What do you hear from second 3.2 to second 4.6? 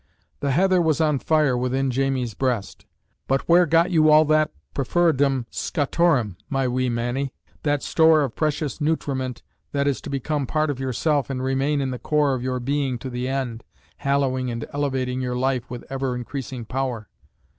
But where got you all that